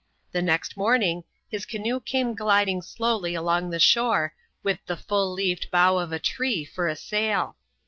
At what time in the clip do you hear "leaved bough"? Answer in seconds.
5.31-5.97